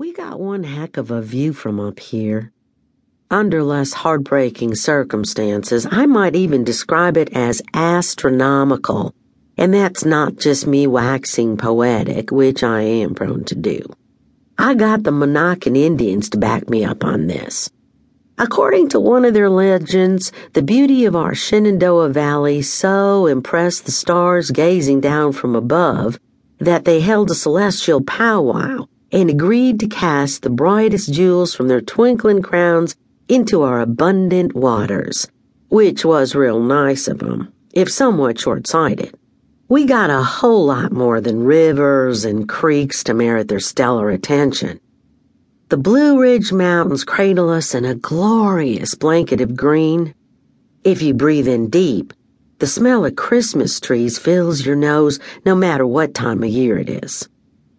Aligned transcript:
We 0.00 0.12
got 0.12 0.38
one 0.38 0.62
heck 0.62 0.96
of 0.96 1.10
a 1.10 1.20
view 1.20 1.52
from 1.52 1.80
up 1.80 1.98
here. 1.98 2.52
Under 3.32 3.64
less 3.64 3.92
heartbreaking 3.94 4.76
circumstances, 4.76 5.88
I 5.90 6.06
might 6.06 6.36
even 6.36 6.62
describe 6.62 7.16
it 7.16 7.32
as 7.32 7.60
astronomical. 7.74 9.12
And 9.56 9.74
that's 9.74 10.04
not 10.04 10.36
just 10.36 10.68
me 10.68 10.86
waxing 10.86 11.56
poetic, 11.56 12.30
which 12.30 12.62
I 12.62 12.82
am 12.82 13.16
prone 13.16 13.42
to 13.46 13.56
do. 13.56 13.80
I 14.56 14.74
got 14.74 15.02
the 15.02 15.10
Monacan 15.10 15.76
Indians 15.76 16.30
to 16.30 16.38
back 16.38 16.70
me 16.70 16.84
up 16.84 17.02
on 17.02 17.26
this. 17.26 17.68
According 18.38 18.90
to 18.90 19.00
one 19.00 19.24
of 19.24 19.34
their 19.34 19.50
legends, 19.50 20.30
the 20.52 20.62
beauty 20.62 21.06
of 21.06 21.16
our 21.16 21.34
Shenandoah 21.34 22.10
Valley 22.10 22.62
so 22.62 23.26
impressed 23.26 23.84
the 23.84 23.90
stars 23.90 24.52
gazing 24.52 25.00
down 25.00 25.32
from 25.32 25.56
above 25.56 26.20
that 26.60 26.84
they 26.84 27.00
held 27.00 27.32
a 27.32 27.34
celestial 27.34 28.00
powwow 28.00 28.86
and 29.10 29.30
agreed 29.30 29.80
to 29.80 29.86
cast 29.86 30.42
the 30.42 30.50
brightest 30.50 31.12
jewels 31.12 31.54
from 31.54 31.68
their 31.68 31.80
twinkling 31.80 32.42
crowns 32.42 32.96
into 33.28 33.62
our 33.62 33.80
abundant 33.80 34.54
waters, 34.54 35.28
which 35.68 36.04
was 36.04 36.34
real 36.34 36.60
nice 36.60 37.08
of 37.08 37.22
'em, 37.22 37.48
if 37.72 37.90
somewhat 37.90 38.38
short 38.38 38.66
sighted. 38.66 39.14
We 39.68 39.84
got 39.84 40.08
a 40.08 40.22
whole 40.22 40.64
lot 40.64 40.92
more 40.92 41.20
than 41.20 41.44
rivers 41.44 42.24
and 42.24 42.48
creeks 42.48 43.04
to 43.04 43.12
merit 43.12 43.48
their 43.48 43.60
stellar 43.60 44.08
attention. 44.08 44.80
The 45.68 45.76
Blue 45.76 46.18
Ridge 46.18 46.50
Mountains 46.50 47.04
cradle 47.04 47.50
us 47.50 47.74
in 47.74 47.84
a 47.84 47.94
glorious 47.94 48.94
blanket 48.94 49.42
of 49.42 49.54
green. 49.54 50.14
If 50.84 51.02
you 51.02 51.12
breathe 51.12 51.48
in 51.48 51.68
deep, 51.68 52.14
the 52.60 52.66
smell 52.66 53.04
of 53.04 53.16
Christmas 53.16 53.78
trees 53.78 54.18
fills 54.18 54.64
your 54.64 54.76
nose 54.76 55.20
no 55.44 55.54
matter 55.54 55.86
what 55.86 56.14
time 56.14 56.42
of 56.42 56.48
year 56.48 56.78
it 56.78 56.88
is. 56.88 57.28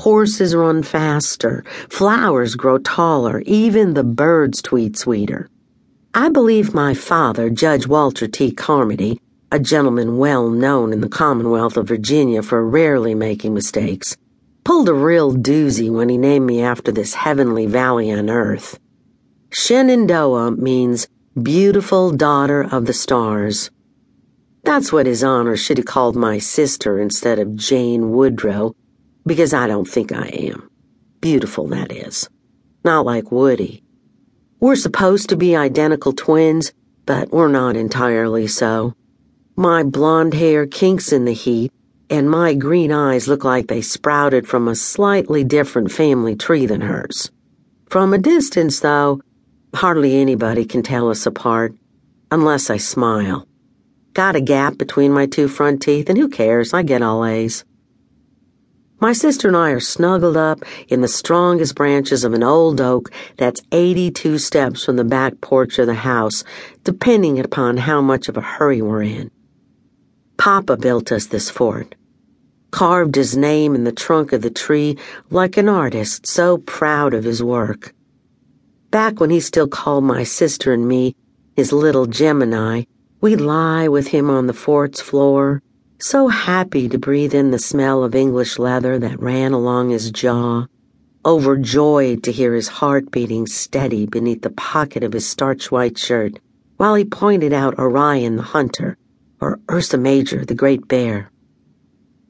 Horses 0.00 0.54
run 0.54 0.82
faster, 0.82 1.62
flowers 1.90 2.54
grow 2.54 2.78
taller, 2.78 3.42
even 3.44 3.92
the 3.92 4.02
birds 4.02 4.62
tweet 4.62 4.96
sweeter. 4.96 5.50
I 6.14 6.30
believe 6.30 6.72
my 6.72 6.94
father, 6.94 7.50
Judge 7.50 7.86
Walter 7.86 8.26
T. 8.26 8.50
Carmody, 8.50 9.20
a 9.52 9.58
gentleman 9.58 10.16
well 10.16 10.48
known 10.48 10.94
in 10.94 11.02
the 11.02 11.08
Commonwealth 11.10 11.76
of 11.76 11.88
Virginia 11.88 12.42
for 12.42 12.66
rarely 12.66 13.14
making 13.14 13.52
mistakes, 13.52 14.16
pulled 14.64 14.88
a 14.88 14.94
real 14.94 15.34
doozy 15.34 15.90
when 15.90 16.08
he 16.08 16.16
named 16.16 16.46
me 16.46 16.62
after 16.62 16.90
this 16.90 17.12
heavenly 17.12 17.66
valley 17.66 18.10
on 18.10 18.30
earth. 18.30 18.78
Shenandoah 19.52 20.52
means 20.52 21.08
beautiful 21.42 22.10
daughter 22.10 22.62
of 22.62 22.86
the 22.86 22.94
stars. 22.94 23.70
That's 24.64 24.94
what 24.94 25.04
his 25.04 25.22
honor 25.22 25.58
should 25.58 25.76
have 25.76 25.84
called 25.84 26.16
my 26.16 26.38
sister 26.38 26.98
instead 26.98 27.38
of 27.38 27.54
Jane 27.54 28.12
Woodrow, 28.12 28.74
because 29.26 29.52
I 29.54 29.66
don't 29.66 29.88
think 29.88 30.12
I 30.12 30.28
am. 30.28 30.70
Beautiful, 31.20 31.66
that 31.68 31.92
is. 31.92 32.28
Not 32.84 33.04
like 33.04 33.30
Woody. 33.30 33.82
We're 34.58 34.76
supposed 34.76 35.28
to 35.28 35.36
be 35.36 35.56
identical 35.56 36.12
twins, 36.12 36.72
but 37.06 37.30
we're 37.30 37.48
not 37.48 37.76
entirely 37.76 38.46
so. 38.46 38.94
My 39.56 39.82
blonde 39.82 40.34
hair 40.34 40.66
kinks 40.66 41.12
in 41.12 41.24
the 41.24 41.32
heat, 41.32 41.72
and 42.08 42.30
my 42.30 42.54
green 42.54 42.92
eyes 42.92 43.28
look 43.28 43.44
like 43.44 43.68
they 43.68 43.82
sprouted 43.82 44.48
from 44.48 44.68
a 44.68 44.74
slightly 44.74 45.44
different 45.44 45.92
family 45.92 46.34
tree 46.36 46.66
than 46.66 46.80
hers. 46.80 47.30
From 47.88 48.12
a 48.12 48.18
distance, 48.18 48.80
though, 48.80 49.20
hardly 49.74 50.16
anybody 50.16 50.64
can 50.64 50.82
tell 50.82 51.10
us 51.10 51.26
apart, 51.26 51.74
unless 52.30 52.70
I 52.70 52.78
smile. 52.78 53.46
Got 54.12 54.36
a 54.36 54.40
gap 54.40 54.78
between 54.78 55.12
my 55.12 55.26
two 55.26 55.48
front 55.48 55.82
teeth, 55.82 56.08
and 56.08 56.18
who 56.18 56.28
cares? 56.28 56.74
I 56.74 56.82
get 56.82 57.02
all 57.02 57.24
A's. 57.24 57.64
My 59.00 59.12
sister 59.12 59.48
and 59.48 59.56
I 59.56 59.70
are 59.70 59.80
snuggled 59.80 60.36
up 60.36 60.60
in 60.88 61.00
the 61.00 61.08
strongest 61.08 61.74
branches 61.74 62.22
of 62.22 62.34
an 62.34 62.42
old 62.42 62.80
oak 62.80 63.10
that's 63.38 63.62
82 63.72 64.38
steps 64.38 64.84
from 64.84 64.96
the 64.96 65.04
back 65.04 65.40
porch 65.40 65.78
of 65.78 65.86
the 65.86 65.94
house, 65.94 66.44
depending 66.84 67.40
upon 67.40 67.78
how 67.78 68.02
much 68.02 68.28
of 68.28 68.36
a 68.36 68.42
hurry 68.42 68.82
we're 68.82 69.02
in. 69.02 69.30
Papa 70.36 70.76
built 70.76 71.10
us 71.10 71.26
this 71.26 71.48
fort 71.48 71.94
carved 72.70 73.14
his 73.14 73.36
name 73.36 73.74
in 73.74 73.84
the 73.84 73.92
trunk 73.92 74.32
of 74.32 74.42
the 74.42 74.50
tree 74.50 74.96
like 75.30 75.56
an 75.56 75.68
artist 75.68 76.26
so 76.26 76.58
proud 76.58 77.14
of 77.14 77.24
his 77.24 77.42
work. 77.42 77.94
Back 78.90 79.20
when 79.20 79.30
he 79.30 79.40
still 79.40 79.68
called 79.68 80.04
my 80.04 80.24
sister 80.24 80.72
and 80.72 80.86
me 80.86 81.14
his 81.56 81.72
little 81.72 82.06
Gemini, 82.06 82.84
we'd 83.20 83.40
lie 83.40 83.88
with 83.88 84.08
him 84.08 84.30
on 84.30 84.46
the 84.46 84.52
fort's 84.52 85.00
floor, 85.00 85.62
so 86.02 86.28
happy 86.28 86.88
to 86.88 86.98
breathe 86.98 87.34
in 87.34 87.50
the 87.50 87.58
smell 87.58 88.02
of 88.02 88.14
English 88.14 88.58
leather 88.58 88.98
that 88.98 89.20
ran 89.20 89.52
along 89.52 89.90
his 89.90 90.10
jaw, 90.10 90.66
overjoyed 91.24 92.22
to 92.22 92.32
hear 92.32 92.54
his 92.54 92.68
heart 92.68 93.10
beating 93.10 93.46
steady 93.46 94.06
beneath 94.06 94.42
the 94.42 94.50
pocket 94.50 95.04
of 95.04 95.12
his 95.12 95.28
starch 95.28 95.70
white 95.70 95.98
shirt 95.98 96.38
while 96.78 96.94
he 96.94 97.04
pointed 97.04 97.52
out 97.52 97.78
Orion 97.78 98.36
the 98.36 98.42
hunter 98.42 98.96
or 99.40 99.60
Ursa 99.70 99.98
Major 99.98 100.44
the 100.44 100.54
great 100.54 100.88
bear. 100.88 101.30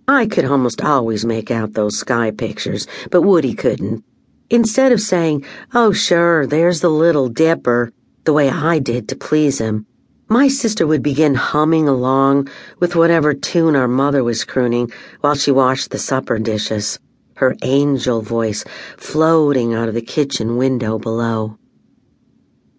I 0.09 0.27
could 0.27 0.45
almost 0.45 0.83
always 0.83 1.25
make 1.25 1.53
out 1.53 1.75
those 1.75 1.99
sky 1.99 2.33
pictures, 2.33 2.89
but 3.13 3.23
Woody 3.23 3.55
couldn't. 3.55 4.05
Instead 4.51 4.91
of 4.91 5.01
saying, 5.01 5.45
Oh, 5.73 5.93
sure, 5.93 6.49
there's 6.49 6.81
the 6.81 6.89
Little 6.89 7.29
Dipper, 7.29 7.93
the 8.25 8.33
way 8.33 8.51
I 8.51 8.81
did 8.81 9.09
to 9.11 9.17
please 9.17 9.61
him, 9.61 9.87
my 10.31 10.47
sister 10.47 10.87
would 10.87 11.03
begin 11.03 11.35
humming 11.35 11.89
along 11.89 12.49
with 12.79 12.95
whatever 12.95 13.35
tune 13.35 13.75
our 13.75 13.89
mother 13.89 14.23
was 14.23 14.45
crooning 14.45 14.89
while 15.23 15.35
she 15.35 15.51
washed 15.51 15.91
the 15.91 15.99
supper 15.99 16.39
dishes, 16.39 17.01
her 17.35 17.57
angel 17.63 18.23
voice 18.23 18.65
floating 18.97 19.75
out 19.75 19.89
of 19.89 19.95
the 19.95 20.01
kitchen 20.01 20.57
window 20.57 21.01
below. 21.01 21.59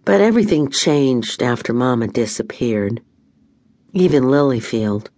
But 0.05 0.21
everything 0.21 0.69
changed 0.69 1.43
after 1.43 1.73
Mama 1.73 2.07
disappeared. 2.07 3.01
Even 3.91 4.23
Lilyfield. 4.23 5.09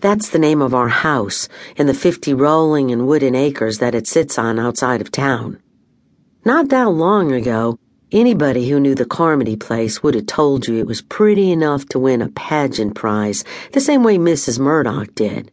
That's 0.00 0.30
the 0.30 0.38
name 0.38 0.62
of 0.62 0.72
our 0.72 0.88
house 0.88 1.50
and 1.76 1.86
the 1.86 1.92
50 1.92 2.32
rolling 2.32 2.90
and 2.90 3.06
wooden 3.06 3.34
acres 3.34 3.76
that 3.78 3.94
it 3.94 4.06
sits 4.06 4.38
on 4.38 4.58
outside 4.58 5.02
of 5.02 5.12
town. 5.12 5.60
Not 6.46 6.70
that 6.70 6.88
long 6.88 7.30
ago, 7.32 7.78
anybody 8.12 8.68
who 8.68 8.80
knew 8.80 8.94
the 8.94 9.04
Carmody 9.04 9.56
place 9.56 10.02
would 10.02 10.14
have 10.14 10.26
told 10.26 10.66
you 10.66 10.76
it 10.76 10.86
was 10.86 11.02
pretty 11.02 11.50
enough 11.50 11.86
to 11.86 11.98
win 11.98 12.22
a 12.22 12.28
pageant 12.28 12.94
prize, 12.94 13.44
the 13.72 13.80
same 13.80 14.02
way 14.02 14.18
Mrs. 14.18 14.58
Murdoch 14.58 15.14
did. 15.14 15.50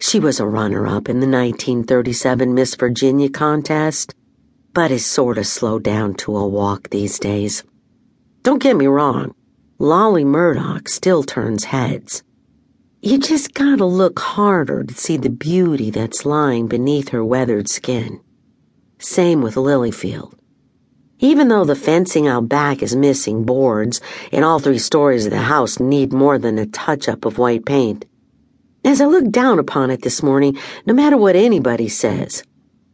She 0.00 0.18
was 0.18 0.40
a 0.40 0.46
runner 0.46 0.86
up 0.86 1.08
in 1.08 1.20
the 1.20 1.26
1937 1.26 2.54
Miss 2.54 2.74
Virginia 2.74 3.28
contest, 3.28 4.14
but 4.72 4.90
is 4.90 5.04
sort 5.04 5.36
of 5.36 5.46
slowed 5.46 5.82
down 5.82 6.14
to 6.14 6.36
a 6.36 6.46
walk 6.46 6.90
these 6.90 7.18
days. 7.18 7.64
Don't 8.42 8.62
get 8.62 8.76
me 8.76 8.86
wrong, 8.86 9.34
Lolly 9.78 10.24
Murdoch 10.24 10.88
still 10.88 11.22
turns 11.22 11.64
heads. 11.64 12.22
You 13.02 13.18
just 13.18 13.54
gotta 13.54 13.84
look 13.84 14.18
harder 14.18 14.84
to 14.84 14.94
see 14.94 15.16
the 15.16 15.30
beauty 15.30 15.90
that's 15.90 16.26
lying 16.26 16.66
beneath 16.66 17.10
her 17.10 17.24
weathered 17.24 17.68
skin. 17.68 18.20
Same 18.98 19.40
with 19.40 19.54
Lilyfield. 19.54 20.34
Even 21.20 21.48
though 21.48 21.64
the 21.64 21.76
fencing 21.76 22.26
out 22.26 22.48
back 22.48 22.82
is 22.82 22.96
missing 22.96 23.44
boards 23.44 24.00
and 24.32 24.44
all 24.44 24.58
three 24.58 24.78
stories 24.78 25.26
of 25.26 25.30
the 25.30 25.38
house 25.38 25.78
need 25.78 26.12
more 26.12 26.38
than 26.38 26.58
a 26.58 26.66
touch 26.66 27.08
up 27.08 27.24
of 27.24 27.38
white 27.38 27.64
paint. 27.64 28.04
As 28.84 29.00
I 29.00 29.06
look 29.06 29.30
down 29.30 29.58
upon 29.58 29.90
it 29.90 30.02
this 30.02 30.22
morning, 30.22 30.58
no 30.86 30.94
matter 30.94 31.16
what 31.16 31.36
anybody 31.36 31.88
says, 31.88 32.42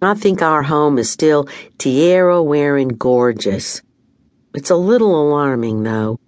I 0.02 0.14
think 0.14 0.42
our 0.42 0.62
home 0.62 0.98
is 0.98 1.10
still 1.10 1.48
tiara 1.78 2.42
wearing 2.42 2.88
gorgeous. 2.88 3.80
It's 4.54 4.70
a 4.70 4.76
little 4.76 5.20
alarming, 5.20 5.84
though 5.84 6.18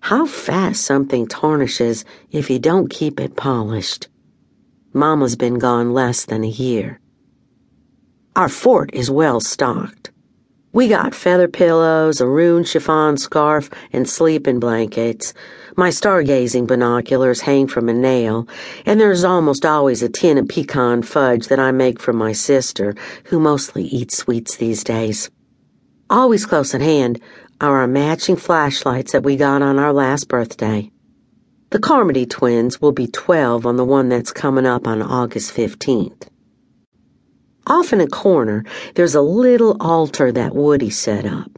how 0.00 0.26
fast 0.26 0.84
something 0.84 1.26
tarnishes 1.26 2.04
if 2.30 2.48
you 2.48 2.58
don't 2.58 2.88
keep 2.88 3.20
it 3.20 3.36
polished. 3.36 4.08
Mama's 4.92 5.36
been 5.36 5.58
gone 5.58 5.92
less 5.92 6.24
than 6.24 6.44
a 6.44 6.48
year. 6.48 7.00
Our 8.34 8.48
fort 8.48 8.90
is 8.94 9.10
well 9.10 9.40
stocked. 9.40 10.10
We 10.70 10.86
got 10.86 11.14
feather 11.14 11.48
pillows, 11.48 12.20
a 12.20 12.26
rune 12.26 12.62
chiffon 12.62 13.16
scarf, 13.16 13.70
and 13.90 14.06
sleeping 14.06 14.60
blankets. 14.60 15.32
My 15.76 15.88
stargazing 15.88 16.66
binoculars 16.66 17.40
hang 17.40 17.68
from 17.68 17.88
a 17.88 17.94
nail, 17.94 18.46
and 18.84 19.00
there's 19.00 19.24
almost 19.24 19.64
always 19.64 20.02
a 20.02 20.10
tin 20.10 20.36
of 20.36 20.48
pecan 20.48 21.02
fudge 21.02 21.48
that 21.48 21.58
I 21.58 21.72
make 21.72 21.98
for 21.98 22.12
my 22.12 22.32
sister, 22.32 22.94
who 23.24 23.40
mostly 23.40 23.84
eats 23.84 24.18
sweets 24.18 24.56
these 24.56 24.84
days. 24.84 25.30
Always 26.10 26.44
close 26.44 26.74
at 26.74 26.82
hand 26.82 27.18
are 27.62 27.78
our 27.78 27.86
matching 27.86 28.36
flashlights 28.36 29.12
that 29.12 29.24
we 29.24 29.36
got 29.36 29.62
on 29.62 29.78
our 29.78 29.92
last 29.92 30.28
birthday. 30.28 30.90
The 31.70 31.78
Carmody 31.78 32.26
twins 32.26 32.78
will 32.80 32.92
be 32.92 33.06
12 33.06 33.64
on 33.64 33.76
the 33.76 33.84
one 33.86 34.10
that's 34.10 34.32
coming 34.32 34.66
up 34.66 34.86
on 34.86 35.00
August 35.00 35.54
15th. 35.54 36.28
Off 37.68 37.92
in 37.92 38.00
a 38.00 38.06
corner, 38.06 38.64
there's 38.94 39.14
a 39.14 39.20
little 39.20 39.76
altar 39.78 40.32
that 40.32 40.54
Woody 40.54 40.88
set 40.88 41.26
up. 41.26 41.50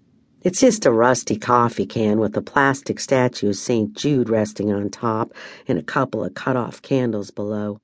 It's 0.42 0.58
just 0.58 0.84
a 0.84 0.90
rusty 0.90 1.38
coffee 1.38 1.86
can 1.86 2.18
with 2.18 2.36
a 2.36 2.42
plastic 2.42 2.98
statue 2.98 3.50
of 3.50 3.56
St. 3.56 3.92
Jude 3.92 4.28
resting 4.28 4.72
on 4.72 4.90
top 4.90 5.32
and 5.68 5.78
a 5.78 5.84
couple 5.84 6.24
of 6.24 6.34
cut 6.34 6.56
off 6.56 6.82
candles 6.82 7.30
below. 7.30 7.78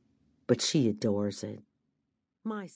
But 0.49 0.61
she 0.61 0.88
adores 0.88 1.44
it. 1.44 1.61
My 2.43 2.67